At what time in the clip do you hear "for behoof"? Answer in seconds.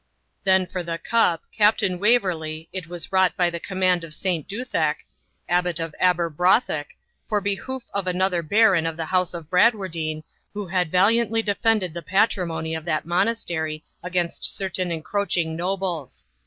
7.29-7.83